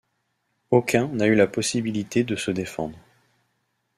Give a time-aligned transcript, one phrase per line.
[0.71, 2.97] Aucun n'a eu la possibilité de se défendre.